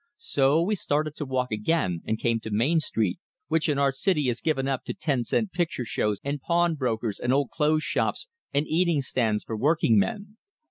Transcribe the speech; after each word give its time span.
So 0.17 0.63
we 0.63 0.73
started 0.75 1.13
to 1.17 1.27
walk 1.27 1.51
again, 1.51 2.01
and 2.07 2.17
came 2.17 2.39
to 2.39 2.49
Main 2.49 2.79
Street, 2.79 3.19
which 3.49 3.69
in 3.69 3.77
our 3.77 3.91
city 3.91 4.29
is 4.29 4.41
given 4.41 4.67
up 4.67 4.83
to 4.85 4.95
ten 4.95 5.23
cent 5.23 5.51
picture 5.51 5.85
shows, 5.85 6.19
and 6.23 6.41
pawn 6.41 6.73
brokers, 6.73 7.19
and 7.19 7.31
old 7.31 7.51
clothes 7.51 7.83
shops, 7.83 8.27
and 8.51 8.65
eating 8.65 9.03
stands 9.03 9.43
for 9.43 9.55
workingmen. 9.55 10.37